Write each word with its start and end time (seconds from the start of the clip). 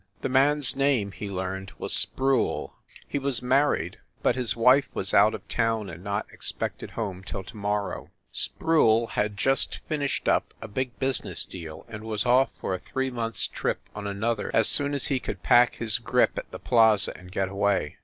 The 0.21 0.29
man 0.29 0.57
s 0.57 0.75
name, 0.75 1.11
he 1.11 1.29
learned, 1.29 1.73
was 1.77 1.93
Sproule. 1.93 2.73
He 3.07 3.19
was 3.19 3.43
married, 3.43 3.99
but 4.23 4.33
his 4.35 4.55
wife 4.55 4.89
was 4.95 5.13
out 5.13 5.35
of 5.35 5.47
town 5.47 5.91
and 5.91 6.03
not 6.03 6.25
expected 6.33 6.89
home 6.89 7.21
till 7.23 7.43
to 7.43 7.55
morrow. 7.55 8.09
Sproule 8.31 9.09
had 9.11 9.37
just 9.37 9.79
finished 9.87 10.27
up 10.27 10.55
a 10.59 10.67
big 10.67 10.97
busi 10.97 11.25
ness 11.25 11.45
deal, 11.45 11.85
and 11.87 12.03
was 12.03 12.25
off 12.25 12.49
for 12.59 12.73
a 12.73 12.79
three 12.79 13.11
months 13.11 13.45
trip 13.45 13.79
on 13.93 14.07
another 14.07 14.49
as 14.55 14.67
soon 14.67 14.95
as 14.95 15.05
he 15.05 15.19
could 15.19 15.43
pack 15.43 15.75
his 15.75 15.99
grip 15.99 16.31
at 16.35 16.49
the 16.49 16.57
Plaza 16.57 17.15
and 17.15 17.31
get 17.31 17.47
away. 17.49 17.97